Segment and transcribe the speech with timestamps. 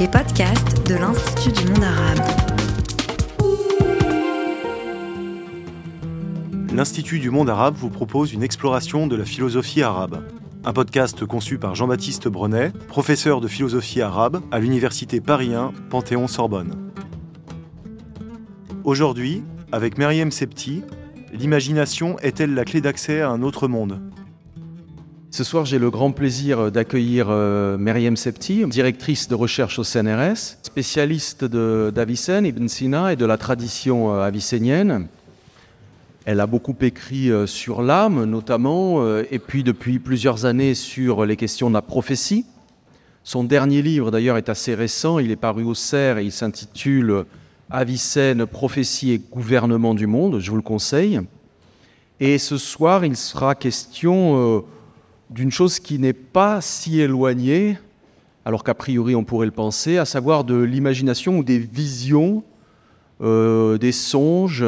[0.00, 2.20] les podcasts de l'Institut du monde arabe.
[6.72, 10.24] L'Institut du monde arabe vous propose une exploration de la philosophie arabe.
[10.64, 16.92] Un podcast conçu par Jean-Baptiste Brenet, professeur de philosophie arabe à l'Université Paris 1 Panthéon-Sorbonne.
[18.84, 20.82] Aujourd'hui, avec Meriem Septi,
[21.30, 24.00] l'imagination est-elle la clé d'accès à un autre monde?
[25.32, 31.44] Ce soir, j'ai le grand plaisir d'accueillir euh, Septi, directrice de recherche au CNRS, spécialiste
[31.44, 35.06] d'Avicenne, Ibn Sina et de la tradition euh, avicénienne.
[36.24, 41.36] Elle a beaucoup écrit euh, sur l'âme, notamment, et puis depuis plusieurs années sur les
[41.36, 42.44] questions de la prophétie.
[43.22, 45.20] Son dernier livre, d'ailleurs, est assez récent.
[45.20, 47.24] Il est paru au CERF et il s'intitule
[47.70, 50.40] Avicenne, prophétie et gouvernement du monde.
[50.40, 51.20] Je vous le conseille.
[52.18, 54.64] Et ce soir, il sera question
[55.30, 57.78] d'une chose qui n'est pas si éloignée,
[58.44, 62.42] alors qu'a priori on pourrait le penser, à savoir de l'imagination ou des visions,
[63.20, 64.64] euh, des songes,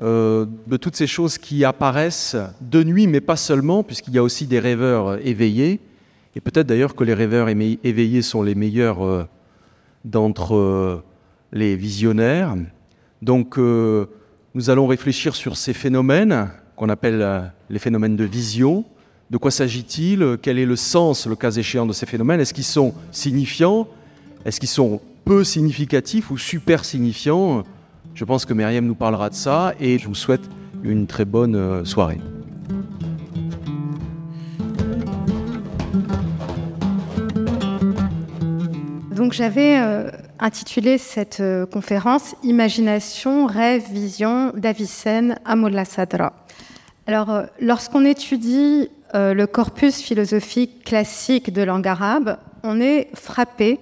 [0.00, 4.22] euh, de toutes ces choses qui apparaissent de nuit, mais pas seulement, puisqu'il y a
[4.22, 5.80] aussi des rêveurs éveillés,
[6.34, 9.24] et peut-être d'ailleurs que les rêveurs éveillés sont les meilleurs euh,
[10.04, 11.02] d'entre
[11.52, 12.54] les visionnaires.
[13.22, 18.84] Donc nous allons réfléchir sur ces phénomènes qu'on appelle les phénomènes de vision,
[19.30, 20.38] de quoi s'agit-il?
[20.40, 22.40] Quel est le sens, le cas échéant, de ces phénomènes?
[22.40, 23.86] Est-ce qu'ils sont signifiants?
[24.44, 27.62] Est-ce qu'ils sont peu significatifs ou super signifiants?
[28.14, 30.48] Je pense que Myriam nous parlera de ça et je vous souhaite
[30.82, 32.20] une très bonne euh, soirée.
[39.14, 46.32] Donc j'avais euh, intitulé cette euh, conférence Imagination, rêve, vision d'Avicenne à Sadra.
[47.06, 53.80] Alors lorsqu'on étudie euh, le corpus philosophique classique de langue arabe, on est frappé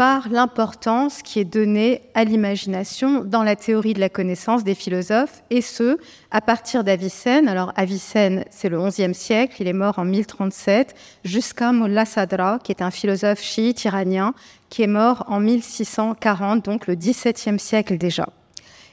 [0.00, 5.42] par l'importance qui est donnée à l'imagination dans la théorie de la connaissance des philosophes,
[5.50, 5.98] et ce,
[6.30, 7.48] à partir d'Avicenne.
[7.48, 10.94] Alors Avicenne, c'est le XIe siècle, il est mort en 1037,
[11.24, 14.32] jusqu'à Mullah Sadra, qui est un philosophe chiite iranien,
[14.70, 18.26] qui est mort en 1640, donc le XVIIe siècle déjà.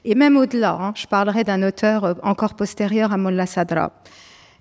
[0.04, 3.94] Et même au-delà, hein, je parlerai d'un auteur encore postérieur à Mullah Sadra.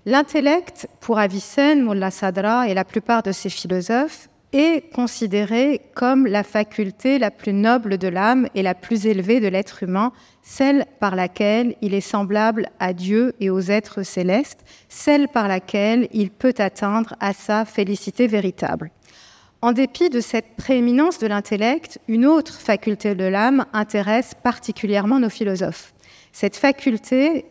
[0.07, 6.43] L'intellect, pour Avicenne, Mullah Sadra et la plupart de ses philosophes, est considéré comme la
[6.43, 11.17] faculté la plus noble de l'âme et la plus élevée de l'être humain, celle par
[11.17, 16.55] laquelle il est semblable à Dieu et aux êtres célestes, celle par laquelle il peut
[16.57, 18.91] atteindre à sa félicité véritable.
[19.61, 25.29] En dépit de cette prééminence de l'intellect, une autre faculté de l'âme intéresse particulièrement nos
[25.29, 25.93] philosophes.
[26.31, 27.43] Cette faculté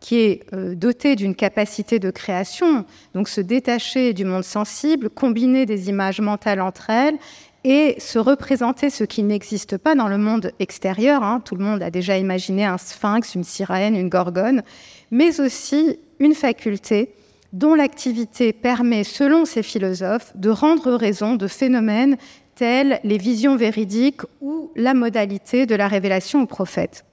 [0.00, 2.84] qui est euh, doté d'une capacité de création,
[3.14, 7.18] donc se détacher du monde sensible, combiner des images mentales entre elles
[7.62, 11.22] et se représenter ce qui n'existe pas dans le monde extérieur.
[11.22, 11.42] Hein.
[11.44, 14.62] Tout le monde a déjà imaginé un sphinx, une sirène, une gorgone,
[15.10, 17.12] mais aussi une faculté
[17.52, 22.16] dont l'activité permet, selon ces philosophes, de rendre raison de phénomènes
[22.54, 27.04] tels les visions véridiques ou la modalité de la révélation au prophète.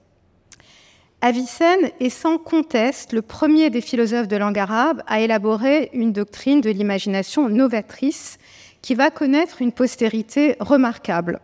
[1.20, 6.60] Avicenne est sans conteste le premier des philosophes de langue arabe à élaborer une doctrine
[6.60, 8.38] de l'imagination novatrice
[8.82, 11.40] qui va connaître une postérité remarquable.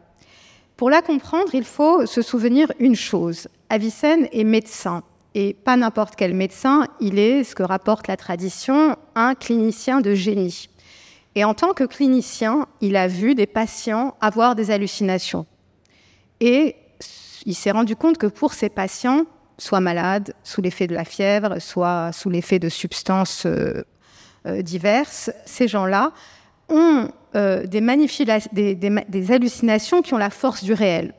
[0.77, 3.49] Pour la comprendre, il faut se souvenir une chose.
[3.69, 5.03] Avicenne est médecin,
[5.35, 10.15] et pas n'importe quel médecin, il est, ce que rapporte la tradition, un clinicien de
[10.15, 10.69] génie.
[11.35, 15.47] Et en tant que clinicien, il a vu des patients avoir des hallucinations.
[16.39, 16.77] Et
[17.45, 19.27] il s'est rendu compte que pour ces patients,
[19.59, 23.85] soit malades, sous l'effet de la fièvre, soit sous l'effet de substances euh,
[24.47, 26.13] euh, diverses, ces gens-là
[26.69, 31.15] ont euh, des, des, hallucinations qui ont la force du réel.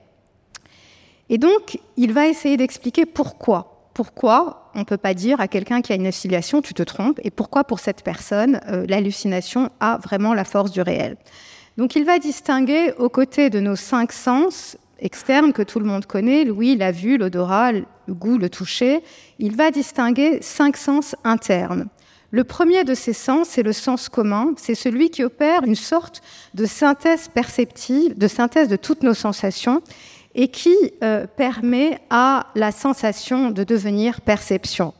[1.29, 3.89] Et donc, il va essayer d'expliquer pourquoi.
[3.93, 7.19] Pourquoi on ne peut pas dire à quelqu'un qui a une hallucination, tu te trompes,
[7.23, 8.59] et pourquoi pour cette personne,
[8.89, 11.15] l'hallucination a vraiment la force du réel.
[11.77, 16.05] Donc, il va distinguer aux côtés de nos cinq sens externe que tout le monde
[16.05, 19.01] connaît, Louis la vue, l'odorat, le goût, le toucher,
[19.39, 21.87] il va distinguer cinq sens internes.
[22.31, 26.21] Le premier de ces sens, c'est le sens commun, c'est celui qui opère une sorte
[26.53, 29.81] de synthèse perceptive, de synthèse de toutes nos sensations
[30.33, 34.93] et qui euh, permet à la sensation de devenir perception.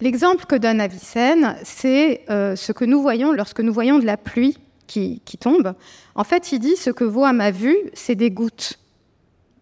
[0.00, 4.16] L'exemple que donne Avicenne, c'est euh, ce que nous voyons lorsque nous voyons de la
[4.16, 4.56] pluie
[4.86, 5.74] qui, qui tombe.
[6.14, 8.79] En fait, il dit ce que à ma vue, c'est des gouttes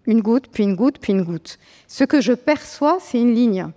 [0.08, 1.58] une goutte, puis une goutte, puis une goutte.
[1.86, 3.68] Ce que je perçois, c'est une ligne.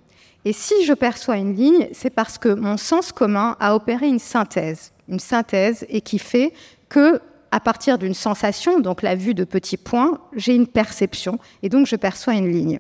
[0.46, 4.18] Et si je perçois une ligne, c'est parce que mon sens commun a opéré une
[4.18, 6.54] synthèse, une synthèse, et qui fait
[6.90, 11.68] que à partir d'une sensation, donc la vue de petits points, j'ai une perception et
[11.68, 12.80] donc je perçois une ligne.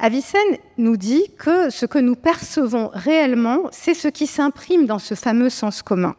[0.00, 5.14] Avicenne nous dit que ce que nous percevons réellement, c'est ce qui s'imprime dans ce
[5.14, 6.16] fameux sens commun.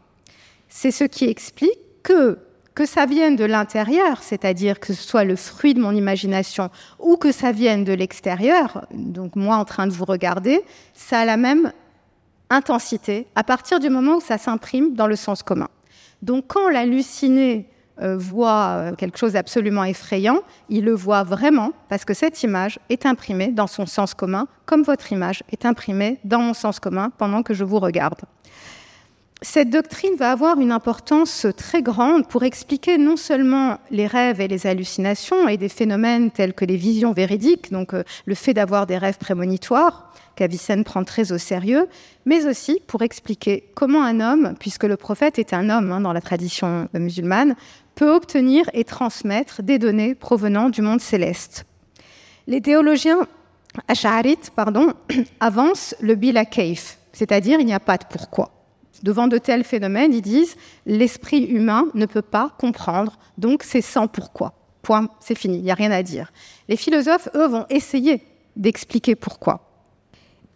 [0.69, 2.39] C'est ce qui explique que
[2.75, 7.17] que ça vienne de l'intérieur, c'est-à-dire que ce soit le fruit de mon imagination, ou
[7.17, 10.61] que ça vienne de l'extérieur, donc moi en train de vous regarder,
[10.93, 11.71] ça a la même
[12.49, 15.69] intensité à partir du moment où ça s'imprime dans le sens commun.
[16.21, 17.67] Donc quand l'halluciné
[18.01, 22.79] euh, voit euh, quelque chose d'absolument effrayant, il le voit vraiment parce que cette image
[22.89, 27.11] est imprimée dans son sens commun, comme votre image est imprimée dans mon sens commun
[27.17, 28.21] pendant que je vous regarde.
[29.45, 34.47] Cette doctrine va avoir une importance très grande pour expliquer non seulement les rêves et
[34.47, 38.87] les hallucinations et des phénomènes tels que les visions véridiques, donc euh, le fait d'avoir
[38.87, 41.89] des rêves prémonitoires, qu'Avicenne prend très au sérieux,
[42.25, 46.13] mais aussi pour expliquer comment un homme, puisque le prophète est un homme hein, dans
[46.13, 47.55] la tradition musulmane,
[47.95, 51.65] peut obtenir et transmettre des données provenant du monde céleste.
[52.47, 53.27] Les théologiens
[53.89, 54.93] ash'arites pardon,
[55.41, 58.62] avancent le bila kaif, c'est-à-dire il n'y a pas de pourquoi.
[59.03, 60.55] Devant de tels phénomènes, ils disent
[60.85, 64.53] l'esprit humain ne peut pas comprendre, donc c'est sans pourquoi.
[64.81, 66.31] Point, c'est fini, il n'y a rien à dire.
[66.67, 68.21] Les philosophes, eux, vont essayer
[68.55, 69.69] d'expliquer pourquoi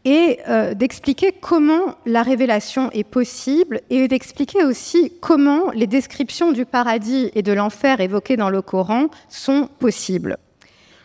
[0.05, 6.65] et euh, d'expliquer comment la révélation est possible et d'expliquer aussi comment les descriptions du
[6.65, 10.37] paradis et de l'enfer évoquées dans le Coran sont possibles.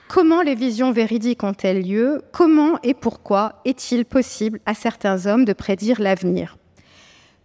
[0.09, 2.23] Comment les visions véridiques ont-elles lieu?
[2.31, 6.56] Comment et pourquoi est-il possible à certains hommes de prédire l'avenir?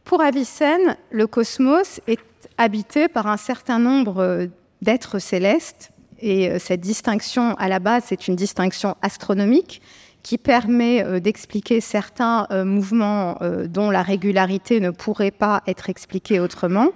[0.08, 2.20] Pour Avicenne, le cosmos est
[2.58, 4.48] habité par un certain nombre euh,
[4.82, 9.82] d'êtres célestes, et euh, cette distinction, à la base, c'est une distinction astronomique
[10.24, 16.88] qui permet euh, d'expliquer certains mouvements dont la régularité ne pourrait pas être expliquée autrement.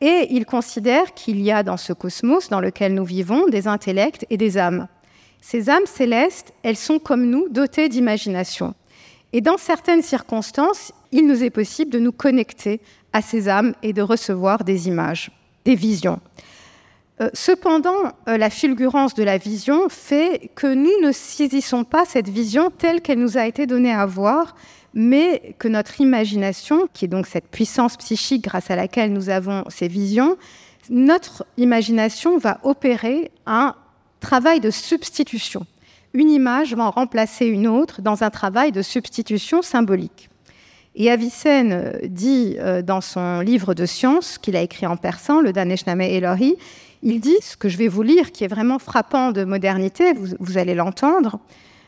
[0.00, 4.26] Et il considère qu'il y a dans ce cosmos dans lequel nous vivons des intellects
[4.28, 4.88] et des âmes.
[5.40, 8.74] Ces âmes célestes, elles sont comme nous, dotées d'imagination.
[9.32, 12.80] Et dans certaines circonstances, il nous est possible de nous connecter
[13.12, 15.30] à ces âmes et de recevoir des images,
[15.64, 16.20] des visions.
[17.20, 22.28] Euh, cependant, euh, la fulgurance de la vision fait que nous ne saisissons pas cette
[22.28, 24.56] vision telle qu'elle nous a été donnée à voir,
[24.94, 29.64] mais que notre imagination, qui est donc cette puissance psychique grâce à laquelle nous avons
[29.68, 30.36] ces visions,
[30.88, 33.74] notre imagination va opérer un
[34.20, 35.66] travail de substitution.
[36.14, 40.30] Une image va en remplacer une autre dans un travail de substitution symbolique.
[40.94, 45.52] Et Avicenne dit euh, dans son livre de sciences qu'il a écrit en persan, le
[45.52, 46.56] Daneshname Elohi,
[47.02, 50.58] il dit ce que je vais vous lire, qui est vraiment frappant de modernité, vous
[50.58, 51.38] allez l'entendre.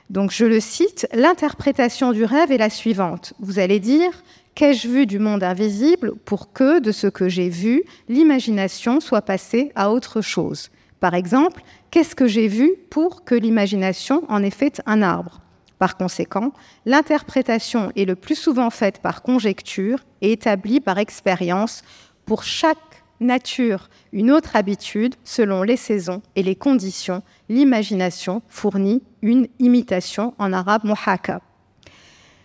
[0.09, 3.35] Donc je le cite, l'interprétation du rêve est la suivante.
[3.41, 4.11] Vous allez dire,
[4.55, 9.73] qu'ai-je vu du monde invisible pour que, de ce que j'ai vu, l'imagination soit passée
[9.75, 10.71] à autre chose?
[11.01, 15.42] Par exemple, qu'est-ce que j'ai vu pour que l'imagination en ait fait un arbre?
[15.83, 16.53] Par conséquent,
[16.87, 21.83] l'interprétation est le plus souvent faite par conjecture et établie par expérience
[22.25, 27.25] pour chaque nature une autre habitude selon les saisons et les conditions.
[27.49, 31.41] L'imagination fournit une imitation en arabe muhaka.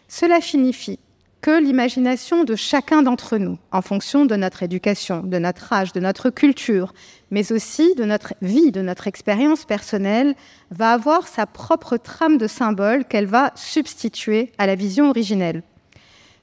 [0.07, 0.97] Cela signifie
[1.41, 5.99] que l'imagination de chacun d'entre nous, en fonction de notre éducation, de notre âge, de
[5.99, 6.93] notre culture,
[7.31, 10.35] mais aussi de notre vie, de notre expérience personnelle,
[10.71, 15.63] va avoir sa propre trame de symboles qu'elle va substituer à la vision originelle.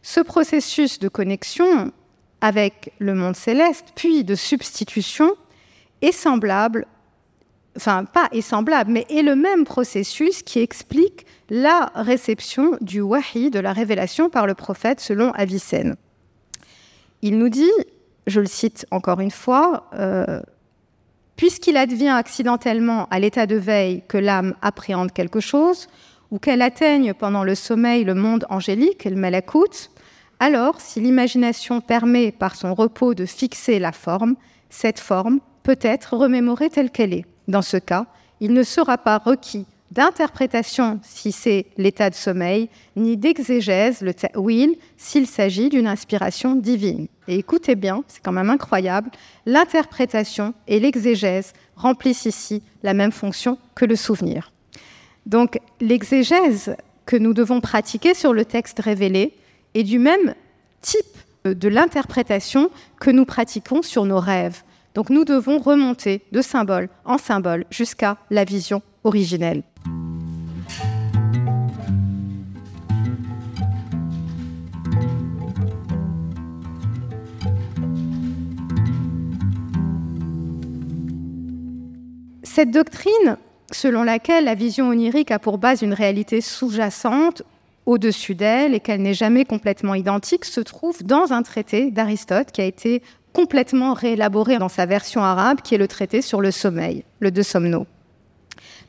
[0.02, 1.92] Ce processus de connexion
[2.40, 5.34] avec le monde céleste, puis de substitution,
[6.02, 6.86] est semblable
[7.76, 13.50] enfin pas est semblable, mais est le même processus qui explique la réception du wahi,
[13.50, 15.96] de la révélation par le prophète selon Avicenne.
[17.22, 17.70] Il nous dit,
[18.26, 20.40] je le cite encore une fois, euh,
[21.36, 25.88] puisqu'il advient accidentellement à l'état de veille que l'âme appréhende quelque chose,
[26.30, 29.90] ou qu'elle atteigne pendant le sommeil le monde angélique, le malakut,
[30.40, 34.34] alors si l'imagination permet par son repos de fixer la forme,
[34.68, 37.24] cette forme peut être remémorée telle qu'elle est.
[37.48, 38.06] Dans ce cas,
[38.40, 44.76] il ne sera pas requis d'interprétation si c'est l'état de sommeil, ni d'exégèse, le ta'wil,
[44.96, 47.06] s'il s'agit d'une inspiration divine.
[47.28, 49.10] Et écoutez bien, c'est quand même incroyable,
[49.46, 54.52] l'interprétation et l'exégèse remplissent ici la même fonction que le souvenir.
[55.26, 59.32] Donc l'exégèse que nous devons pratiquer sur le texte révélé
[59.74, 60.34] est du même
[60.80, 62.70] type de l'interprétation
[63.00, 64.62] que nous pratiquons sur nos rêves.
[64.94, 69.64] Donc nous devons remonter de symbole en symbole jusqu'à la vision originelle.
[82.44, 83.36] Cette doctrine,
[83.72, 87.42] selon laquelle la vision onirique a pour base une réalité sous-jacente
[87.84, 92.60] au-dessus d'elle et qu'elle n'est jamais complètement identique, se trouve dans un traité d'Aristote qui
[92.60, 93.02] a été
[93.34, 97.42] complètement réélaboré dans sa version arabe, qui est le traité sur le sommeil, le De
[97.42, 97.86] Somno.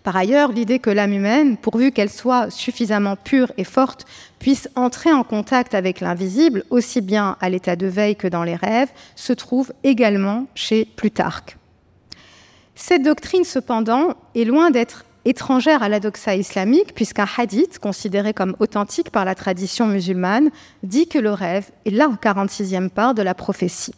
[0.04, 4.06] Par ailleurs, l'idée que l'âme humaine, pourvu qu'elle soit suffisamment pure et forte,
[4.38, 8.56] puisse entrer en contact avec l'invisible, aussi bien à l'état de veille que dans les
[8.56, 11.58] rêves, se trouve également chez Plutarque.
[12.76, 18.56] Cette doctrine, cependant, est loin d'être étrangère à la doxa islamique, puisqu'un hadith, considéré comme
[18.60, 20.52] authentique par la tradition musulmane,
[20.84, 23.96] dit que le rêve est la 46e part de la prophétie.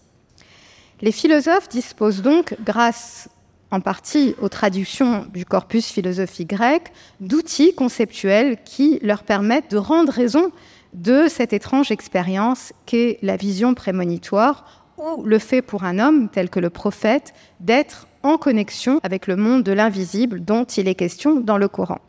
[1.02, 3.30] Les philosophes disposent donc, grâce
[3.70, 10.12] en partie aux traductions du corpus philosophique grec, d'outils conceptuels qui leur permettent de rendre
[10.12, 10.52] raison
[10.94, 16.50] de cette étrange expérience qu'est la vision prémonitoire ou le fait pour un homme tel
[16.50, 21.40] que le prophète d'être en connexion avec le monde de l'invisible dont il est question
[21.40, 22.00] dans le Coran.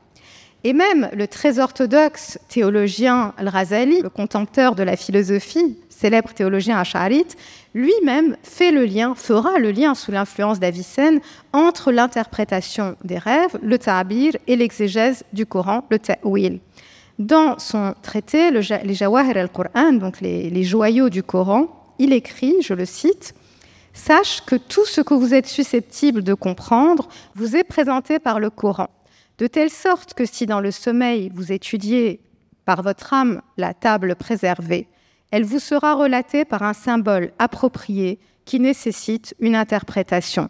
[0.65, 7.37] Et même le très orthodoxe théologien Al-Razali, le contempteur de la philosophie, célèbre théologien Ash'arite,
[7.75, 11.21] lui-même fait le lien, fera le lien sous l'influence d'Avicenne
[11.53, 16.59] entre l'interprétation des rêves, le ta'abir, et l'exégèse du Coran, le ta'wil.
[17.21, 21.69] Dans son traité, les Jawahir al-Qur'an, donc les joyaux du Coran,
[22.01, 23.35] il écrit, je le cite,
[23.99, 28.49] Sache que tout ce que vous êtes susceptible de comprendre vous est présenté par le
[28.49, 28.89] Coran,
[29.39, 32.21] de telle sorte que si dans le sommeil vous étudiez
[32.65, 34.89] par votre âme la table préservée,
[35.31, 40.49] elle vous sera relatée par un symbole approprié qui nécessite une interprétation.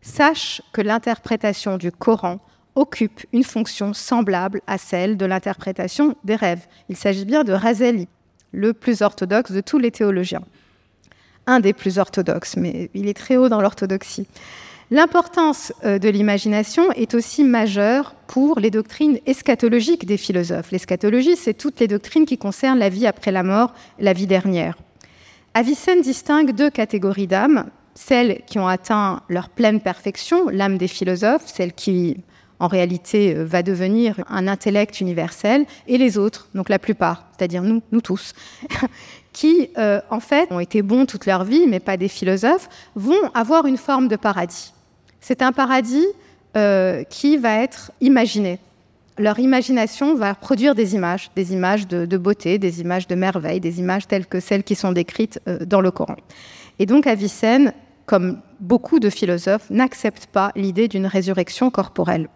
[0.00, 2.38] Sache que l'interprétation du Coran
[2.74, 6.66] occupe une fonction semblable à celle de l'interprétation des rêves.
[6.88, 8.06] Il s'agit bien de Razali,
[8.52, 10.44] le plus orthodoxe de tous les théologiens.
[11.46, 14.28] Un des plus orthodoxes, mais il est très haut dans l'orthodoxie.
[14.90, 20.70] L'importance euh, de l'imagination est aussi majeure pour les doctrines eschatologiques des philosophes.
[20.70, 24.78] L'eschatologie, c'est toutes les doctrines qui concernent la vie après la mort, la vie dernière.
[25.52, 31.46] Avicenne distingue deux catégories d'âmes, celles qui ont atteint leur pleine perfection, l'âme des philosophes,
[31.46, 32.16] celle qui
[32.58, 37.62] en réalité euh, va devenir un intellect universel, et les autres, donc la plupart, c'est-à-dire
[37.62, 38.32] nous, nous tous,
[39.34, 43.30] qui euh, en fait ont été bons toute leur vie, mais pas des philosophes, vont
[43.34, 44.72] avoir une forme de paradis.
[45.20, 46.06] C'est un paradis
[46.56, 48.58] euh, qui va être imaginé.
[49.18, 53.80] Leur imagination va produire des images, des images de, beauté, des images de merveille, des
[53.80, 56.16] images telles que celles qui sont décrites euh, dans le Coran.
[56.78, 57.72] Et donc Avicenne,
[58.06, 62.28] comme beaucoup de philosophes, n'accepte pas l'idée d'une résurrection corporelle.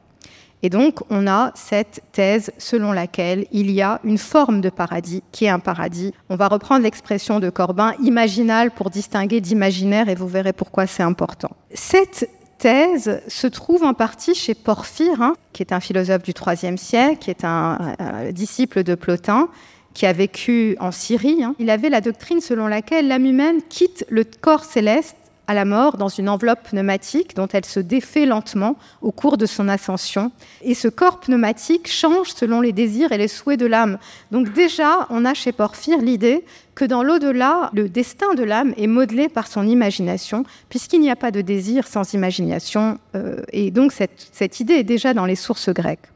[0.65, 5.23] Et donc, on a cette thèse selon laquelle il y a une forme de paradis
[5.33, 6.13] qui est un paradis.
[6.29, 11.03] On va reprendre l'expression de Corbin, imaginal pour distinguer d'imaginaire, et vous verrez pourquoi c'est
[11.03, 11.51] important.
[11.75, 12.29] Cette
[12.63, 17.19] thèse se trouve en partie chez Porphyre, hein, qui est un philosophe du IIIe siècle,
[17.19, 17.97] qui est un,
[18.31, 19.49] disciple de Plotin,
[19.95, 21.43] qui a vécu en Syrie.
[21.43, 21.57] Hein.
[21.59, 25.17] Il avait la doctrine selon laquelle l'âme humaine quitte le corps céleste
[25.47, 29.47] à la mort dans une enveloppe pneumatique dont elle se défait lentement au cours de
[29.47, 30.33] son ascension.
[30.63, 33.99] Et ce corps pneumatique change selon les désirs et les souhaits de l'âme.
[34.31, 36.45] Donc déjà, on a chez Porphyre l'idée
[36.75, 41.17] que dans l'au-delà, le destin de l'âme est modelé par son imagination, puisqu'il n'y a
[41.17, 42.99] pas de désir sans imagination.
[43.15, 46.09] Euh, et donc cette, cette idée est déjà dans les sources grecques.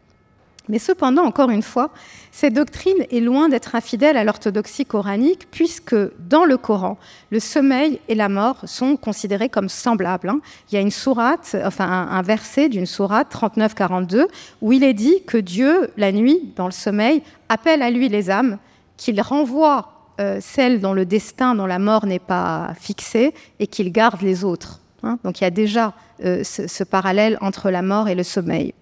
[0.69, 1.91] Mais cependant, encore une fois,
[2.33, 6.99] cette doctrine est loin d'être infidèle à l'orthodoxie coranique, puisque dans le Coran,
[7.31, 10.29] le sommeil et la mort sont considérés comme semblables.
[10.29, 10.41] Hein.
[10.71, 14.27] Il y a une sourate, enfin un, verset d'une sourate 39-42,
[14.61, 18.31] où il est dit que Dieu, la nuit, dans le sommeil, appelle à lui les
[18.31, 18.59] âmes,
[18.97, 23.93] qu'il renvoie euh, celles dont le destin, dont la mort n'est pas fixée, et qu'il
[23.93, 24.81] garde les autres.
[25.03, 25.19] Hein.
[25.23, 25.93] Donc il y a déjà
[26.25, 28.75] euh, ce parallèle entre la mort et le sommeil.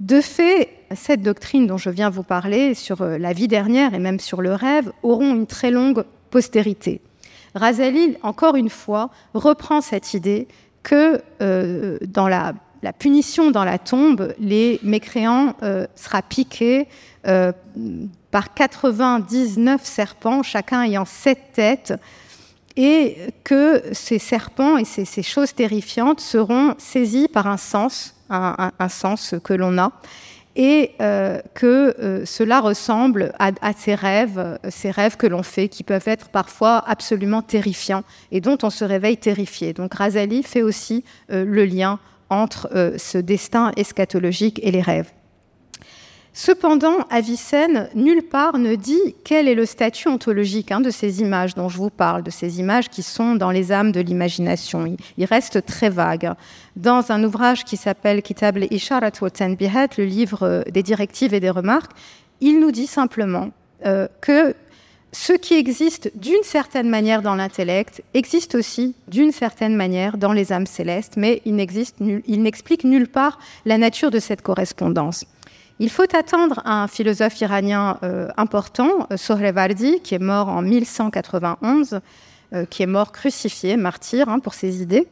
[0.00, 3.98] De fait, cette doctrine dont je viens vous parler sur euh, la vie dernière et
[3.98, 7.00] même sur le rêve auront une très longue postérité.
[7.54, 10.48] Razali, encore une fois, reprend cette idée
[10.82, 12.52] que euh, dans la,
[12.98, 16.86] punition dans la tombe, les mécréants euh, sera piqués
[18.30, 21.94] par 99 serpents, chacun ayant sept têtes,
[22.76, 29.34] et que ces serpents et ces choses terrifiantes seront saisis par un sens un, sens
[29.42, 29.92] que l'on a,
[30.54, 35.82] et euh, que euh, cela ressemble à, ces rêves, ces rêves que l'on fait, qui
[35.82, 39.74] peuvent être parfois absolument terrifiants et dont on se réveille terrifié.
[39.74, 41.98] Donc Razali fait aussi euh, le lien
[42.30, 45.12] entre ce destin eschatologique et les rêves.
[46.38, 51.54] Cependant, Avicenne, nulle part ne dit quel est le statut ontologique hein, de ces images
[51.54, 54.98] dont je vous parle, de ces images qui sont dans les âmes de l'imagination.
[55.16, 56.34] Il reste très vague.
[56.76, 59.30] Dans un ouvrage qui s'appelle Kitab al-Isharat wa
[59.96, 61.92] le livre des directives et des remarques,
[62.42, 63.48] il nous dit simplement
[63.86, 64.54] euh, que
[65.12, 70.52] ce qui existe d'une certaine manière dans l'intellect existe aussi d'une certaine manière dans les
[70.52, 75.24] âmes célestes, mais il n'explique nulle part la nature de cette correspondance.
[75.78, 82.00] Il faut attendre un philosophe iranien euh, important, euh, Sohrevardi, qui est mort en 1191,
[82.54, 85.06] euh, qui est mort crucifié, martyr hein, pour ses idées,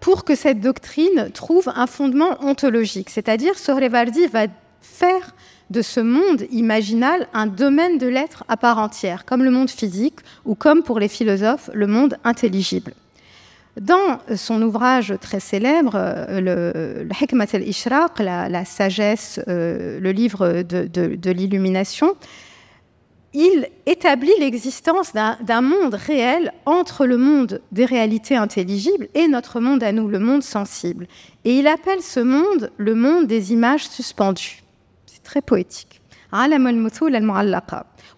[0.00, 3.08] pour que cette doctrine trouve un fondement ontologique.
[3.08, 4.46] C'est-à-dire, Sohrevardi va
[4.82, 5.34] faire
[5.70, 10.18] de ce monde imaginal un domaine de l'être à part entière, comme le monde physique
[10.44, 12.92] ou comme pour les philosophes le monde intelligible.
[13.80, 21.30] Dans son ouvrage très célèbre, euh, le, Hikmat al-Ishraq, la, sagesse, euh, le livre de,
[21.30, 22.16] l'illumination,
[23.34, 29.82] il établit l'existence d'un monde réel entre le monde des réalités intelligibles et notre monde
[29.84, 31.06] à nous, le monde sensible.
[31.44, 34.62] Et il appelle ce monde le monde des images suspendues.
[35.06, 36.00] C'est très poétique.
[36.32, 36.36] Ou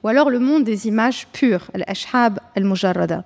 [0.08, 3.24] alors le monde des images pures, al-ashhab al-mujarrada.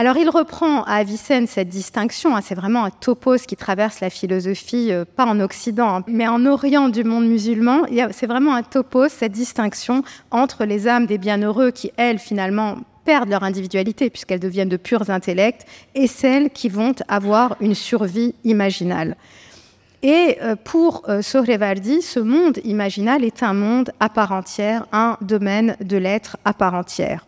[0.00, 4.08] Alors il reprend à Avicenne cette distinction, hein, c'est vraiment un topos qui traverse la
[4.08, 7.82] philosophie, euh, pas en Occident, hein, mais en Orient du monde musulman.
[8.12, 13.28] C'est vraiment un topos, cette distinction entre les âmes des bienheureux qui, elles, finalement, perdent
[13.28, 19.18] leur individualité puisqu'elles deviennent de purs intellects, et celles qui vont avoir une survie imaginale.
[20.02, 25.18] Et euh, pour euh, Sohrevardi, ce monde imaginal est un monde à part entière, un
[25.20, 27.26] domaine de l'être à part entière.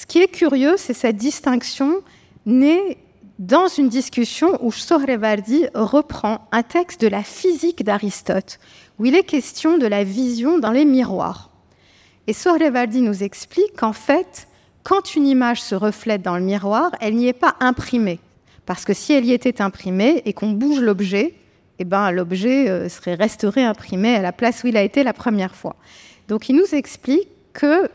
[0.00, 2.00] Ce qui est curieux, c'est cette distinction
[2.46, 2.96] née
[3.38, 8.60] dans une discussion où Sohrevardi reprend un texte de la physique d'Aristote,
[8.98, 11.50] où il est question de la vision dans les miroirs.
[12.26, 14.48] Et Sohrevardi nous explique qu'en fait,
[14.84, 18.20] quand une image se reflète dans le miroir, elle n'y est pas imprimée.
[18.64, 21.34] Parce que si elle y était imprimée et qu'on bouge l'objet,
[21.78, 25.12] eh ben, l'objet euh, serait resterait imprimé à la place où il a été la
[25.12, 25.76] première fois.
[26.28, 27.90] Donc il nous explique que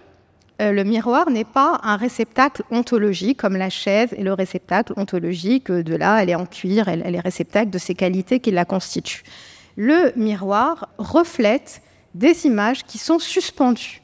[0.59, 5.95] le miroir n'est pas un réceptacle ontologique comme la chaise est le réceptacle ontologique de
[5.95, 9.23] là, elle est en cuir, elle, est réceptacle de ces qualités qui la constituent.
[9.75, 11.81] Le miroir reflète
[12.13, 14.01] des images qui sont suspendues,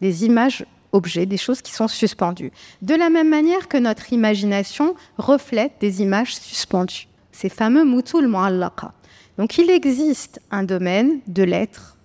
[0.00, 2.52] des images objets, des choses qui sont suspendues.
[2.82, 8.92] De la même manière que notre imagination reflète des images suspendues, ces fameux mutul mu'allaqa.
[9.38, 11.96] Donc il existe un domaine de l'être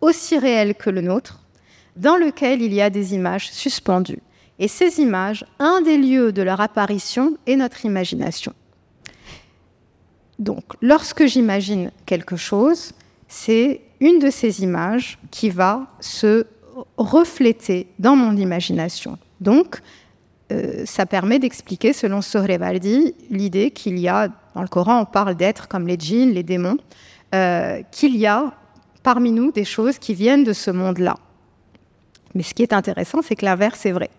[0.00, 1.41] aussi réel que le nôtre,
[1.96, 4.22] dans lequel il y a des images suspendues.
[4.58, 8.54] Et ces images, un des lieux de leur apparition est notre imagination.
[10.38, 12.92] Donc, lorsque j'imagine quelque chose,
[13.28, 16.46] c'est une de ces images qui va se
[16.96, 19.18] refléter dans mon imagination.
[19.40, 19.80] Donc,
[20.52, 25.34] euh, ça permet d'expliquer, selon Sohrevaldi, l'idée qu'il y a, dans le Coran, on parle
[25.34, 26.78] d'êtres comme les djinns, les démons,
[27.34, 28.52] euh, qu'il y a
[29.02, 31.16] parmi nous des choses qui viennent de ce monde-là.
[32.34, 34.10] Mais ce qui est intéressant, c'est que l'inverse est vrai.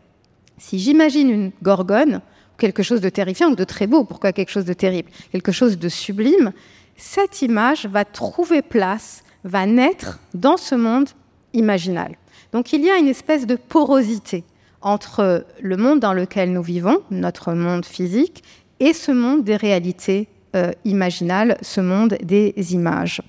[0.58, 2.22] Si j'imagine une gorgone,
[2.58, 5.10] quelque chose de terrifiant ou de très beau, pourquoi quelque chose de terrible?
[5.32, 6.54] Quelque chose de sublime,
[6.96, 11.10] cette image va trouver place, va naître dans ce monde
[11.54, 12.16] imaginal.
[12.52, 14.44] Donc il y a une espèce de porosité
[14.82, 18.44] entre le monde dans lequel nous vivons, notre monde physique,
[18.80, 23.22] et ce monde des réalités euh, imaginales, ce monde des images.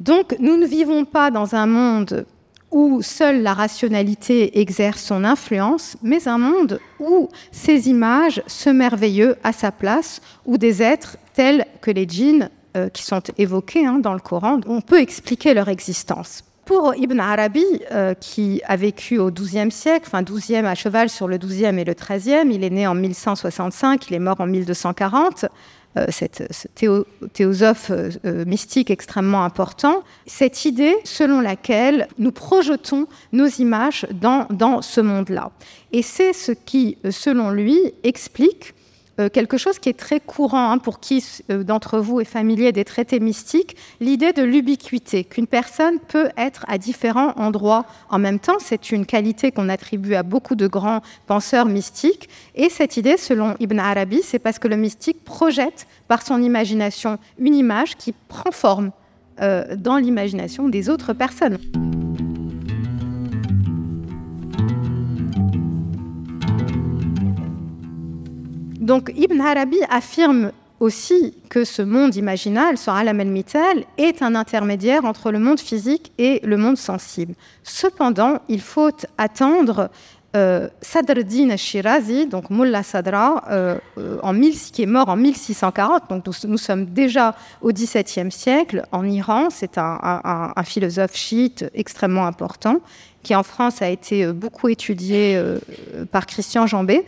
[0.00, 2.26] Donc nous ne vivons pas dans un monde
[2.72, 9.36] où seule la rationalité exerce son influence, mais un monde où ces images se merveilleux
[9.44, 13.98] à sa place, où des êtres tels que les djinns euh, qui sont évoqués hein,
[13.98, 16.42] dans le Coran, on peut expliquer leur existence.
[16.64, 21.28] Pour Ibn Arabi, euh, qui a vécu au XIIe siècle, enfin XIIe à cheval sur
[21.28, 25.44] le XIIe et le XIIIe, il est né en 1165, il est mort en 1240,
[25.44, 25.48] euh,
[26.08, 26.68] cette, ce
[27.32, 34.46] théosophe euh, euh, mystique extrêmement important, cette idée selon laquelle nous projetons nos images dans,
[34.50, 35.50] dans ce monde-là.
[35.92, 38.74] Et c'est ce qui, selon lui, explique
[39.20, 42.72] euh, quelque chose qui est très courant hein, pour qui euh, d'entre vous est familier
[42.72, 48.38] des traités mystiques, l'idée de l'ubiquité, qu'une personne peut être à différents endroits en même
[48.38, 48.56] temps.
[48.58, 52.28] C'est une qualité qu'on attribue à beaucoup de grands penseurs mystiques.
[52.54, 57.18] Et cette idée, selon Ibn Arabi, c'est parce que le mystique projette par son imagination
[57.38, 58.92] une image qui prend forme
[59.40, 61.58] euh, dans l'imagination des autres personnes.
[68.82, 73.44] Donc Ibn Arabi affirme aussi que ce monde imaginal, Alam el
[73.96, 77.34] est un intermédiaire entre le monde physique et le monde sensible.
[77.62, 79.88] Cependant, il faut attendre
[80.34, 81.20] euh, Sadr
[81.56, 86.86] Shirazi, donc Mullah Sadra, euh, euh, en qui est mort en 1640, donc nous, sommes
[86.86, 89.48] déjà au XVIIe siècle en Iran.
[89.50, 92.78] C'est un, philosophe chiite extrêmement important
[93.22, 95.40] qui en France a été beaucoup étudié
[96.10, 97.04] par Christian Jambé.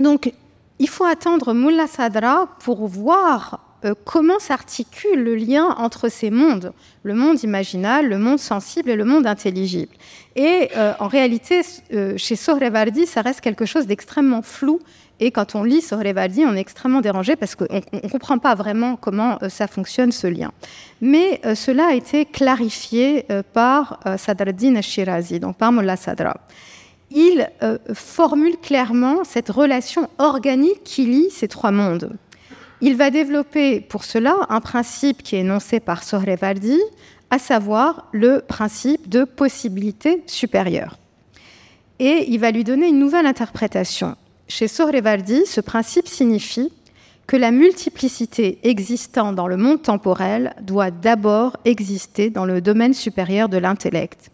[0.00, 0.32] Donc
[0.78, 6.72] il faut attendre Mullah Sadra pour voir euh, comment s'articule le lien entre ces mondes,
[7.02, 9.92] le monde imaginal, le monde sensible et le monde intelligible.
[10.36, 14.80] Et euh, en réalité, euh, chez Sohrevardi, ça reste quelque chose d'extrêmement flou.
[15.18, 18.96] Et quand on lit Sohrevardi, on est extrêmement dérangé parce qu'on ne comprend pas vraiment
[18.96, 20.50] comment ça fonctionne, ce lien.
[21.02, 26.40] Mais cela a été clarifié par Sadruddin Shirazi, donc par Mullah Sadra
[27.10, 32.16] il euh, formule clairement cette relation organique qui lie ces trois mondes.
[32.80, 36.78] Il va développer pour cela un principe qui est énoncé par Sohrevaldi,
[37.30, 40.98] à savoir le principe de possibilité supérieure.
[41.98, 44.16] Et il va lui donner une nouvelle interprétation.
[44.48, 46.72] Chez Sohrevaldi, ce principe signifie
[47.26, 53.48] que la multiplicité existant dans le monde temporel doit d'abord exister dans le domaine supérieur
[53.48, 54.30] de l'intellect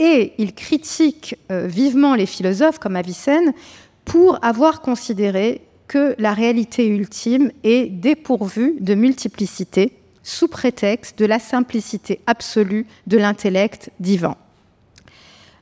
[0.00, 3.52] et il critique euh, vivement les philosophes comme Avicenne
[4.06, 11.38] pour avoir considéré que la réalité ultime est dépourvue de multiplicité sous prétexte de la
[11.38, 14.36] simplicité absolue de l'intellect divin.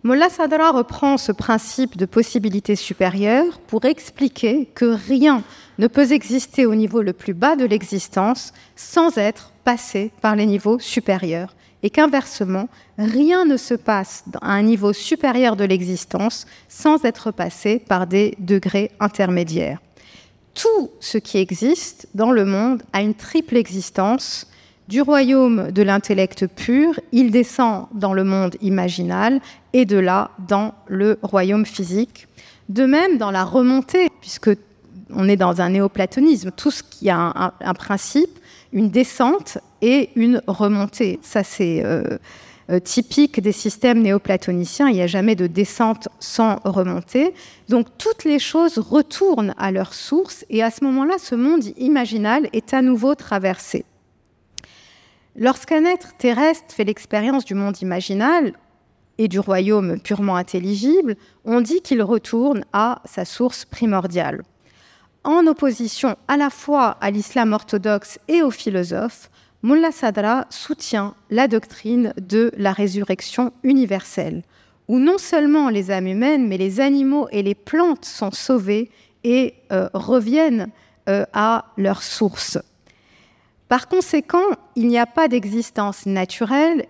[0.05, 5.43] Molla Sadra reprend ce principe de possibilité supérieure pour expliquer que rien
[5.79, 10.47] ne peut exister au niveau le plus bas de l'existence sans être passé par les
[10.47, 17.05] niveaux supérieurs et qu'inversement, rien ne se passe à un niveau supérieur de l'existence sans
[17.05, 19.81] être passé par des degrés intermédiaires.
[20.55, 24.47] Tout ce qui existe dans le monde a une triple existence.
[24.89, 29.41] Du royaume de l'intellect pur, il descend dans le monde imaginal
[29.73, 32.27] et de là dans le royaume physique.
[32.71, 34.51] De même, dans la remontée, puisque
[35.11, 38.39] on est dans un néoplatonisme, tout ce qui a un principe,
[38.73, 41.19] une descente et une remontée.
[41.23, 42.19] Ça, c'est euh,
[42.71, 44.89] euh, typique des systèmes néoplatoniciens.
[44.89, 47.33] Il n'y a jamais de descente sans remontée.
[47.69, 52.49] Donc, toutes les choses retournent à leur source et à ce moment-là, ce monde imaginal
[52.53, 53.85] est à nouveau traversé.
[55.35, 58.53] Lorsqu'un être terrestre fait l'expérience du monde imaginal
[59.19, 64.43] et du royaume purement intelligible, on dit qu'il retourne à sa source primordiale
[65.29, 69.29] en opposition à la fois à l'islam orthodoxe et aux philosophes,
[69.63, 74.43] Mullah Sadra soutient la doctrine de la résurrection universelle,
[74.89, 78.91] où non seulement les âmes humaines, mais les animaux et les plantes sont sauvés
[79.23, 80.71] et euh, reviennent
[81.11, 82.59] euh, à leur source.
[83.69, 86.87] Par conséquent, il n'y a pas d'existence naturelle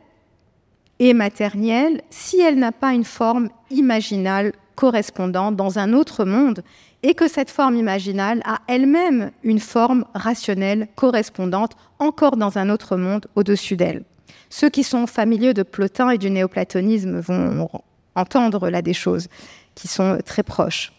[1.01, 6.62] et matérielle si elle n'a pas une forme imaginale correspondante dans un autre monde
[7.02, 12.96] et que cette forme imaginale a elle-même une forme rationnelle correspondante encore dans un autre
[12.96, 14.04] monde au-dessus d'elle.
[14.50, 17.68] Ceux qui sont familiers de Plotin et du néoplatonisme vont
[18.14, 19.28] entendre là des choses
[19.74, 20.92] qui sont très proches.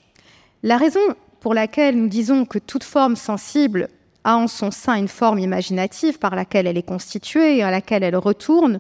[0.64, 1.00] La raison
[1.40, 3.88] pour laquelle nous disons que toute forme sensible
[4.24, 8.04] a en son sein une forme imaginative par laquelle elle est constituée et à laquelle
[8.04, 8.80] elle retourne,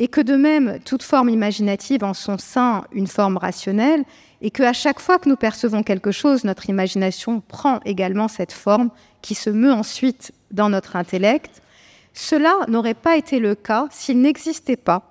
[0.00, 4.04] et que de même toute forme imaginative en son sein une forme rationnelle,
[4.40, 8.90] et qu'à chaque fois que nous percevons quelque chose, notre imagination prend également cette forme
[9.20, 11.60] qui se meut ensuite dans notre intellect.
[12.14, 15.02] Cela n'aurait pas été le cas s'il n'existait pas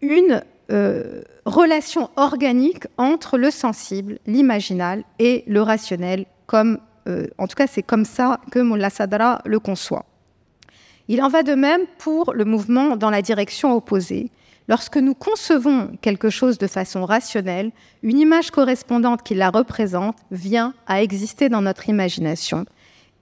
[0.00, 7.54] une euh, relation organique entre le sensible, l'imaginal et le rationnel, comme, euh, en tout
[7.54, 10.04] cas c'est comme ça que Mullah Sadra le conçoit.
[11.08, 14.30] Il en va de même pour le mouvement dans la direction opposée,
[14.68, 20.72] Lorsque nous concevons quelque chose de façon rationnelle, une image correspondante qui la représente vient
[20.86, 22.64] à exister dans notre imagination.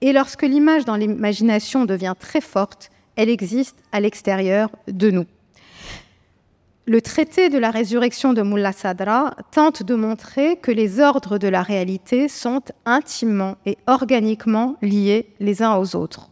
[0.01, 5.25] Et lorsque l'image dans l'imagination devient très forte, elle existe à l'extérieur de nous.
[6.85, 11.47] Le traité de la résurrection de Mullah Sadra tente de montrer que les ordres de
[11.47, 16.30] la réalité sont intimement et organiquement liés les uns aux autres.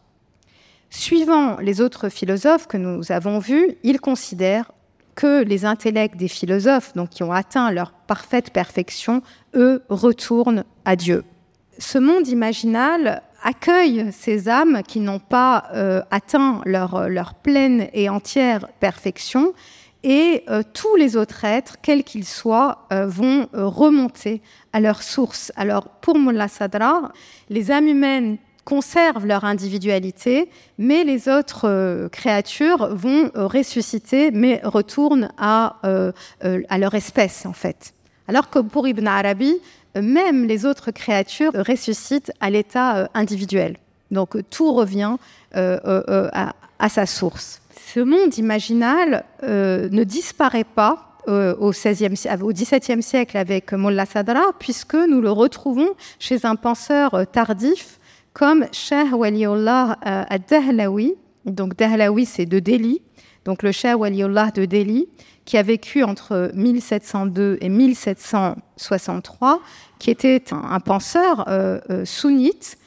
[0.90, 4.72] Suivant les autres philosophes que nous avons vus, ils considèrent
[5.16, 9.22] que les intellects des philosophes, donc qui ont atteint leur parfaite perfection,
[9.54, 11.24] eux retournent à Dieu.
[11.78, 18.10] Ce monde imaginal accueille ces âmes qui n'ont pas euh, atteint leur, leur, pleine et
[18.10, 19.54] entière perfection,
[20.04, 25.52] et euh, tous les autres êtres, quels qu'ils soient, euh, vont remonter à leur source.
[25.56, 27.12] Alors pour Mullah Sadra,
[27.50, 28.38] les âmes humaines
[28.70, 35.78] conservent leur individualité, mais les autres euh, créatures vont euh, ressusciter, mais retournent à,
[36.70, 37.94] à leur espèce, en fait.
[38.28, 39.56] Alors que pour Ibn Arabi,
[39.96, 43.78] même les autres créatures ressuscitent à l'état individuel.
[44.12, 45.16] Donc tout revient
[45.54, 47.62] à, sa source.
[47.94, 54.42] Ce monde imaginal ne disparaît pas euh, au, 16e, au XVIIe siècle avec Mullah Sadra,
[54.58, 57.99] puisque nous le retrouvons chez un penseur euh, tardif
[58.40, 61.16] comme Shah Waliullah euh, ad-Dahlawi.
[61.44, 63.02] Donc Dahlawi, c'est de Delhi.
[63.44, 65.10] Donc le Shah Waliullah de Delhi,
[65.44, 69.60] qui a vécu entre 1702 et 1763,
[70.00, 71.46] qui était un, penseur
[72.06, 72.78] sunnite,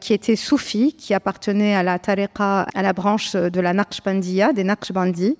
[0.00, 4.64] qui était soufi, qui appartenait à la tariqa, à la branche de la Naqshbandiya, des
[4.64, 5.36] Naqshbandis,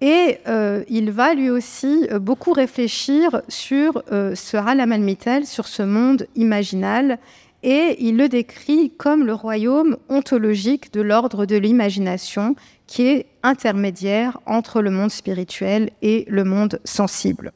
[0.00, 5.66] et euh, il va lui aussi euh, beaucoup réfléchir sur euh, ce Alam al sur
[5.66, 7.18] ce monde imaginal,
[7.62, 14.38] et il le décrit comme le royaume ontologique de l'ordre de l'imagination, qui est intermédiaire
[14.46, 17.52] entre le monde spirituel et le monde sensible.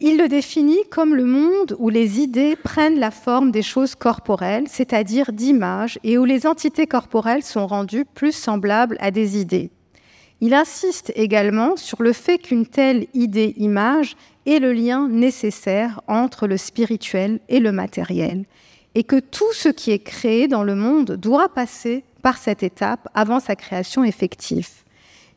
[0.00, 4.68] Il le définit comme le monde où les idées prennent la forme des choses corporelles,
[4.68, 9.70] c'est-à-dire d'images, et où les entités corporelles sont rendues plus semblables à des idées.
[10.40, 16.56] Il insiste également sur le fait qu'une telle idée-image est le lien nécessaire entre le
[16.56, 18.44] spirituel et le matériel,
[18.94, 23.08] et que tout ce qui est créé dans le monde doit passer par cette étape
[23.14, 24.68] avant sa création effective.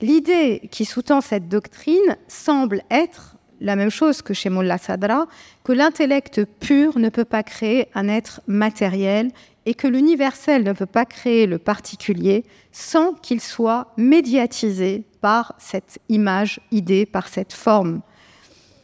[0.01, 5.27] L'idée qui sous-tend cette doctrine semble être la même chose que chez Mullah Sadra,
[5.63, 9.31] que l'intellect pur ne peut pas créer un être matériel
[9.69, 15.99] et que l'universel ne peut pas créer le particulier sans qu'il soit médiatisé par cette
[16.09, 18.01] image, idée, par cette forme.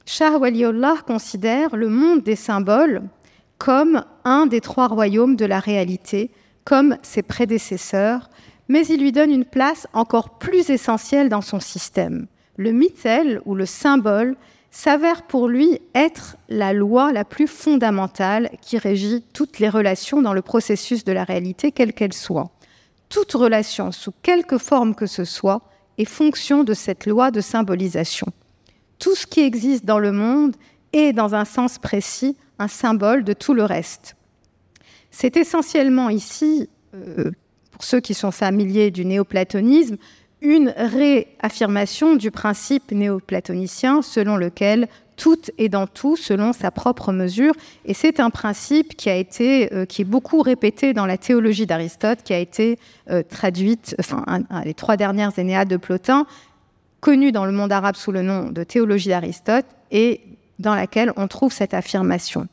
[0.06, 3.02] Shah Waliullah considère le monde des symboles
[3.58, 6.30] comme un des trois royaumes de la réalité,
[6.66, 8.30] comme ses prédécesseurs,
[8.68, 12.28] mais il lui donne une place encore plus essentielle dans son système.
[12.58, 14.38] Le mythel ou le symbole
[14.76, 20.34] s'avère pour lui être la loi la plus fondamentale qui régit toutes les relations dans
[20.34, 22.52] le processus de la réalité, quelle qu'elle soit.
[23.08, 25.62] Toute relation, sous quelque forme que ce soit,
[25.98, 28.28] est fonction de cette loi de symbolisation.
[29.00, 30.58] Tout ce qui existe dans le monde
[30.92, 34.18] est, dans un sens précis, un symbole de tout le reste.
[35.10, 37.32] C'est essentiellement ici, euh,
[37.72, 39.96] pour ceux qui sont familiers du néoplatonisme,
[40.46, 47.54] une réaffirmation du principe néoplatonicien selon lequel tout est dans tout selon sa propre mesure.
[47.86, 51.66] Et c'est un principe qui a été, euh, qui est beaucoup répété dans la théologie
[51.66, 52.78] d'Aristote, qui a été
[53.10, 54.24] euh, traduite, enfin,
[54.64, 56.26] les trois dernières Énéades de Plotin,
[57.00, 60.22] connue dans le monde arabe sous le nom de théologie d'Aristote, et
[60.60, 62.48] dans laquelle on trouve cette affirmation.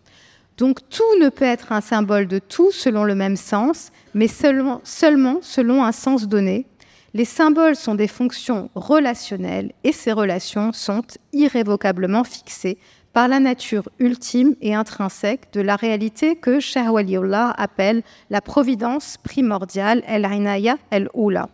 [0.59, 4.81] Donc tout ne peut être un symbole de tout selon le même sens, mais seulement,
[4.85, 6.67] seulement selon un sens donné,
[7.15, 12.79] les symboles sont des fonctions relationnelles et ces relations sont irrévocablement fixées
[13.13, 16.87] par la nature ultime et intrinsèque de la réalité que Cheikh
[17.57, 21.49] appelle la providence primordiale, el-inaya el-oula,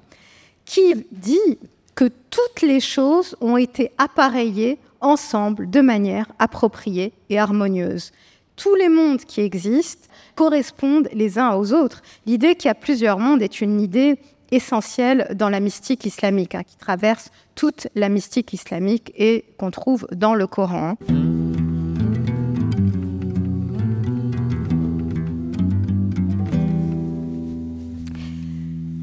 [0.65, 1.59] qui dit
[1.97, 8.13] que toutes les choses ont été appareillées ensemble de manière appropriée et harmonieuse.
[8.55, 12.03] Tous les mondes qui existent correspondent les uns aux autres.
[12.27, 14.19] L'idée qu'il y a plusieurs mondes est une idée
[14.51, 20.07] essentiel dans la mystique islamique, hein, qui traverse toute la mystique islamique et qu'on trouve
[20.13, 20.97] dans le Coran.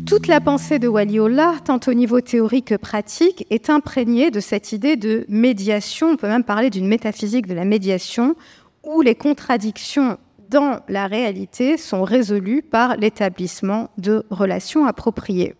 [0.06, 4.72] Toute la pensée de Waliullah, tant au niveau théorique que pratique, est imprégnée de cette
[4.72, 6.12] idée de médiation.
[6.12, 8.36] On peut même parler d'une métaphysique de la médiation,
[8.84, 10.18] où les contradictions
[10.56, 15.54] dans la réalité sont résolues par l'établissement de relations appropriées.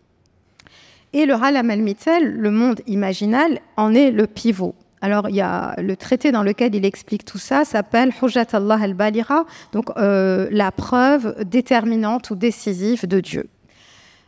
[1.12, 4.74] Et le Halam al-Mitel, le monde imaginal, en est le pivot.
[5.02, 8.80] Alors, il y a le traité dans lequel il explique tout ça, s'appelle Hujjat Allah
[8.82, 13.50] al-Balira, donc euh, la preuve déterminante ou décisive de Dieu.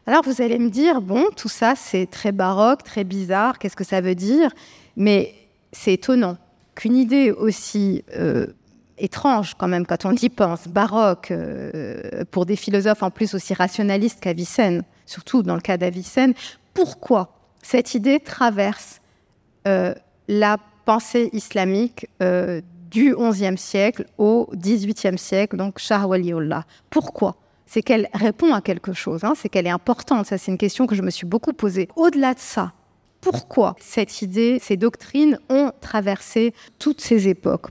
[0.06, 3.86] Alors, vous allez me dire, bon, tout ça, c'est très baroque, très bizarre, qu'est-ce que
[3.86, 4.52] ça veut dire?
[4.98, 5.34] Mais
[5.72, 6.38] c'est étonnant
[6.76, 8.48] qu'une idée aussi euh,
[8.98, 13.54] étrange quand même quand on y pense, baroque, euh, pour des philosophes en plus aussi
[13.54, 16.34] rationalistes qu'Avicenne, surtout dans le cas d'Avicenne.
[16.74, 19.02] Pourquoi cette idée traverse
[19.68, 19.94] euh,
[20.28, 27.36] la pensée islamique euh, du XIe siècle au XVIIIe siècle, donc Shah Waliullah Pourquoi?
[27.66, 30.26] C'est qu'elle répond à quelque chose, hein, c'est qu'elle est importante.
[30.26, 31.90] Ça, c'est une question que je me suis beaucoup posée.
[31.98, 32.72] Au-delà de ça,
[33.20, 37.68] pourquoi cette idée, ces doctrines ont traversé toutes ces époques?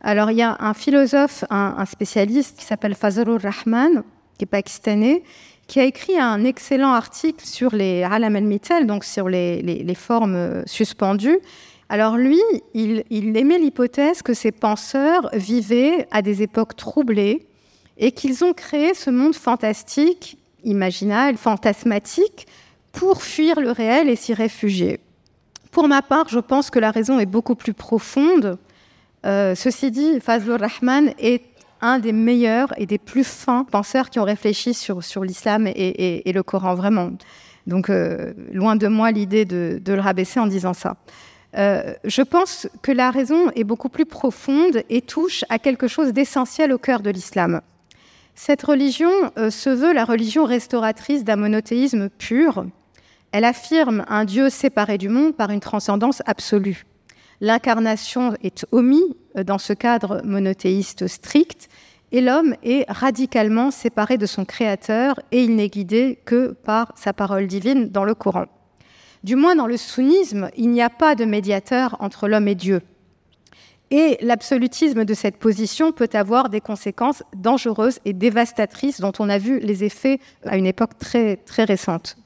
[0.00, 4.02] Alors, il y a un philosophe, un, spécialiste qui s'appelle Fazlur Rahman,
[4.36, 5.22] qui est pakistanais,
[5.66, 10.62] qui a écrit un excellent article sur les alam al donc sur les, formes euh,
[10.66, 11.38] suspendues.
[11.88, 12.40] Alors lui,
[12.74, 17.46] il, il émet l'hypothèse que ces penseurs vivaient à des époques troublées
[17.98, 22.46] et qu'ils ont créé ce monde fantastique, imaginal, fantasmatique,
[22.92, 25.00] pour fuir le réel et s'y réfugier.
[25.70, 28.58] Pour ma part, je pense que la raison est beaucoup plus profonde.
[29.26, 31.42] Euh, ceci dit, Fazlur Rahman est
[31.80, 36.42] un des meilleurs et des plus fins penseurs qui ont réfléchi sur, l'islam et, le
[36.42, 37.10] Coran, vraiment.
[37.66, 40.96] Donc, euh, loin de moi l'idée de, le rabaisser en disant ça.
[41.56, 46.12] Euh, je pense que la raison est beaucoup plus profonde et touche à quelque chose
[46.12, 47.60] d'essentiel au cœur de l'islam.
[48.34, 52.64] Cette religion se veut la religion restauratrice d'un monothéisme pur,
[53.32, 56.86] elle affirme un Dieu séparé du monde par une transcendance absolue.
[57.40, 61.68] L'incarnation est omise dans ce cadre monothéiste strict
[62.10, 67.12] et l'homme est radicalement séparé de son Créateur et il n'est guidé que par sa
[67.12, 68.46] parole divine dans le Coran.
[69.24, 72.82] Du moins dans le sunnisme, il n'y a pas de médiateur entre l'homme et Dieu.
[73.90, 79.38] Et l'absolutisme de cette position peut avoir des conséquences dangereuses et dévastatrices dont on a
[79.38, 82.16] vu les effets à une époque très, très récente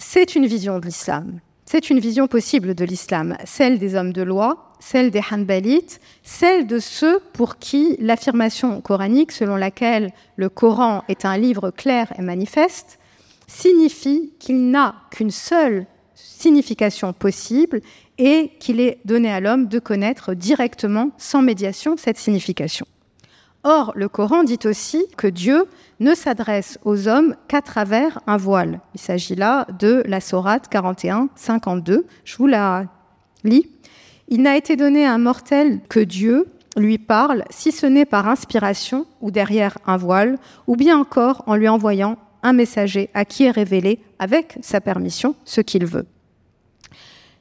[0.00, 1.40] c'est une vision de l'islam.
[1.72, 6.66] C'est une vision possible de l'islam, celle des hommes de loi, celle des Hanbalites, celle
[6.66, 12.22] de ceux pour qui l'affirmation coranique, selon laquelle le Coran est un livre clair et
[12.22, 12.98] manifeste,
[13.46, 17.82] signifie qu'il n'a qu'une seule signification possible
[18.18, 22.84] et qu'il est donné à l'homme de connaître directement, sans médiation, cette signification.
[23.62, 25.66] Or, le Coran dit aussi que Dieu
[25.98, 28.80] ne s'adresse aux hommes qu'à travers un voile.
[28.94, 32.04] Il s'agit là de la Sourate 41-52.
[32.24, 32.86] Je vous la
[33.44, 33.68] lis.
[34.28, 36.46] Il n'a été donné à un mortel que Dieu
[36.76, 41.56] lui parle, si ce n'est par inspiration ou derrière un voile, ou bien encore en
[41.56, 46.06] lui envoyant un messager à qui est révélé, avec sa permission, ce qu'il veut.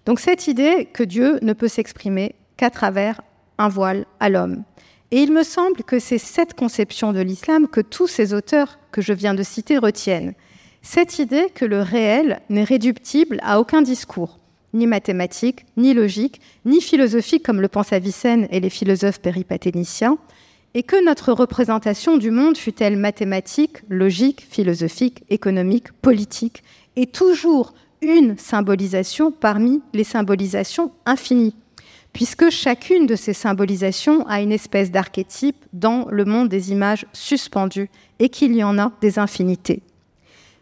[0.05, 3.21] Donc cette idée que Dieu ne peut s'exprimer qu'à travers
[3.57, 4.63] un voile à l'homme.
[5.11, 9.01] Et il me semble que c'est cette conception de l'islam que tous ces auteurs que
[9.01, 10.33] je viens de citer retiennent.
[10.81, 14.37] Cette idée que le réel n'est réductible à aucun discours,
[14.73, 20.17] ni mathématique, ni logique, ni philosophique comme le pensent Avicenne et les philosophes péripaténiciens,
[20.75, 26.63] et que notre représentation du monde, fut-elle mathématique, logique, philosophique, économique, politique,
[26.95, 31.55] est toujours une symbolisation parmi les symbolisations infinies
[32.13, 37.89] puisque chacune de ces symbolisations a une espèce d'archétype dans le monde des images suspendues
[38.19, 39.81] et qu'il y en a des infinités.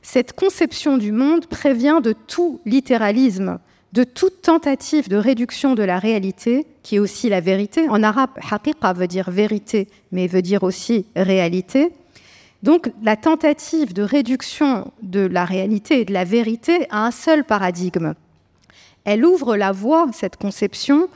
[0.02, 3.60] Cette conception du monde prévient de tout littéralisme,
[3.94, 7.90] de toute tentative de réduction de la réalité, qui est aussi la vérité.
[7.90, 11.92] En arabe, haqiqa veut dire vérité, mais veut dire aussi réalité.
[12.64, 17.44] Donc la tentative de réduction de la réalité et de la vérité à un seul
[17.44, 18.14] paradigme.
[19.04, 21.08] Elle ouvre la voie, cette conception,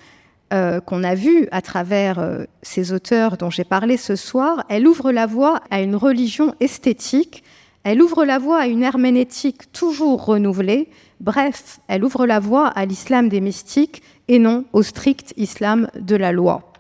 [0.54, 4.88] euh, qu'on a vu à travers euh, ces auteurs dont j'ai parlé ce soir, elle
[4.88, 7.44] ouvre la voie à une religion esthétique,
[7.84, 12.86] elle ouvre la voie à une herméneutique toujours renouvelée, bref, elle ouvre la voie à
[12.86, 16.74] l'islam des mystiques et non au strict islam de la loi.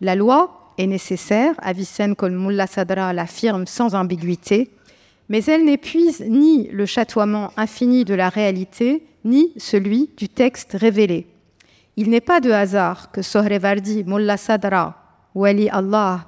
[0.00, 4.70] La loi est nécessaire, Avicenne Kolmulla Sadra l'affirme sans ambiguïté,
[5.28, 11.26] mais elle n'épuise ni le chatoiement infini de la réalité, ni celui du texte révélé.
[11.98, 14.96] Il n'est pas de hasard que Sohrevardi, Mullah Sadra,
[15.34, 16.26] Wali Allah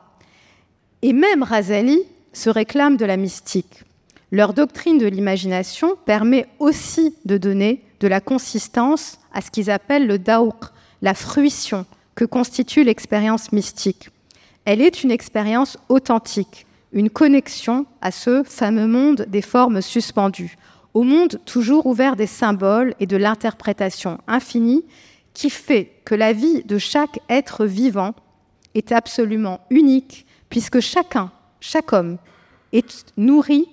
[1.03, 1.99] et même Razali
[2.33, 3.85] se réclament de la mystique.
[4.31, 10.07] Leur doctrine de l'imagination permet aussi de donner de la consistance à ce qu'ils appellent
[10.07, 10.65] le daouk,
[11.03, 14.09] la fruition que constitue l'expérience mystique.
[14.65, 20.57] Elle est une expérience authentique, une connexion à ce fameux monde des formes suspendues,
[20.95, 24.85] au monde toujours ouvert des symboles et de l'interprétation infinie
[25.39, 28.13] qui fait que la vie de chaque être vivant
[28.75, 32.19] est absolument unique, puisque chacun, chaque homme,
[32.73, 33.69] est nourri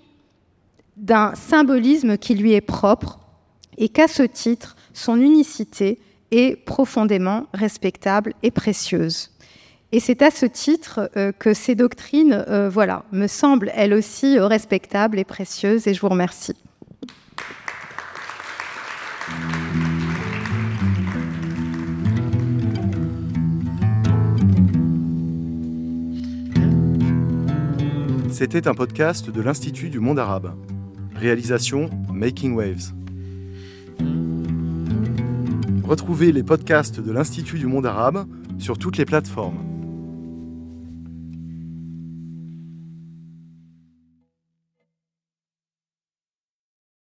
[0.96, 3.18] d'un symbolisme qui lui est propre,
[3.80, 5.98] et qu'à ce titre, son unicité
[6.30, 9.32] est profondément respectable et précieuse.
[9.92, 14.38] Et c'est à ce titre euh, que ces doctrines, euh, voilà, me semblent elles aussi
[14.38, 16.54] respectables et précieuses, et je vous remercie.
[28.38, 30.58] C'était un podcast de l'Institut du monde arabe.
[31.16, 32.92] Réalisation Making Waves.
[35.86, 38.28] Retrouvez les podcasts de l'Institut du monde arabe
[38.60, 39.75] sur toutes les plateformes.